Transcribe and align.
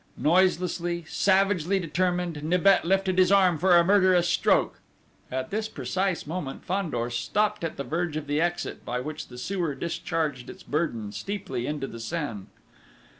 Noiselessly, 0.17 1.05
savagely 1.07 1.77
determined, 1.79 2.41
Nibet 2.43 2.83
lifted 2.85 3.19
his 3.19 3.31
arm 3.31 3.59
for 3.59 3.77
a 3.77 3.83
murderous 3.83 4.27
stroke. 4.27 4.79
At 5.31 5.51
this 5.51 5.69
precise 5.69 6.25
moment 6.25 6.65
Fandor 6.65 7.11
stopped 7.11 7.63
at 7.63 7.77
the 7.77 7.83
verge 7.83 8.17
of 8.17 8.25
the 8.25 8.41
exit, 8.41 8.83
by 8.83 8.99
which 8.99 9.27
the 9.27 9.37
sewer 9.37 9.75
discharged 9.75 10.49
its 10.49 10.63
burden 10.63 11.11
steeply 11.11 11.67
into 11.67 11.85
the 11.85 11.99
Seine. 11.99 12.47